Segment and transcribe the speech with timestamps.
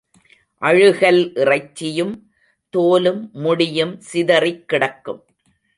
[0.61, 2.15] அழுகல் இறைச்சியும்
[2.73, 5.21] தோலும் முடியும் சிதறிக் கிடக்கும்.